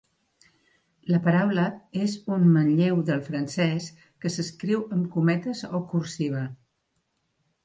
[1.15, 1.65] La paraula
[2.05, 3.91] és un manlleu del francès
[4.25, 6.43] que s'escriu amb cometes o cursiva.